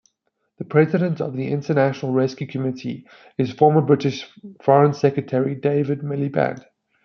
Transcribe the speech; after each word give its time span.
The 0.57 0.65
President 0.65 1.21
of 1.21 1.35
the 1.35 1.49
International 1.49 2.11
Rescue 2.11 2.47
Committee 2.47 3.05
is 3.37 3.51
former 3.51 3.81
British 3.81 4.27
Foreign 4.59 4.95
Secretary 4.95 5.53
David 5.53 5.99
Miliband. 5.99 6.65